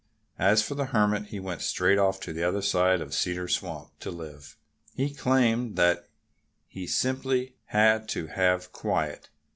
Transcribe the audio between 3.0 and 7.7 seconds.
of Cedar Swamp to live. He claimed that he simply